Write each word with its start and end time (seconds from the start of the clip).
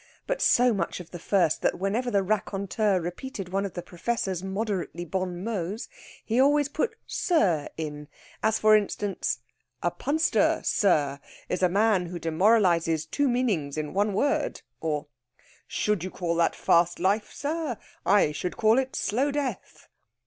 But 0.25 0.41
so 0.41 0.73
much 0.73 0.99
of 0.99 1.11
the 1.11 1.19
first 1.19 1.61
that 1.61 1.77
whenever 1.77 2.09
the 2.09 2.23
raconteur 2.23 2.99
repeated 2.99 3.49
one 3.49 3.67
of 3.67 3.75
the 3.75 3.83
Professor's 3.83 4.41
moderately 4.41 5.05
bon 5.05 5.43
mots, 5.43 5.87
he 6.25 6.39
always 6.39 6.69
put 6.69 6.95
"sir" 7.05 7.69
in 7.77 8.07
as, 8.41 8.57
for 8.57 8.75
instance, 8.75 9.37
"A 9.83 9.91
punster, 9.91 10.63
sir, 10.65 11.19
is 11.49 11.61
a 11.61 11.69
man 11.69 12.07
who 12.07 12.17
demoralises 12.17 13.05
two 13.05 13.29
meanings 13.29 13.77
in 13.77 13.93
one 13.93 14.13
word;" 14.13 14.63
or, 14.79 15.05
"Should 15.67 16.03
you 16.03 16.09
call 16.09 16.33
that 16.37 16.55
fast 16.55 16.99
life, 16.99 17.31
sir? 17.31 17.77
I 18.03 18.31
should 18.31 18.57
call 18.57 18.79
it 18.79 18.95
slow 18.95 19.29
death." 19.29 19.87